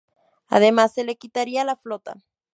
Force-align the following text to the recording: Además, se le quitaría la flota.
Además, 0.47 0.95
se 0.95 1.03
le 1.03 1.15
quitaría 1.15 1.63
la 1.63 1.75
flota. 1.75 2.23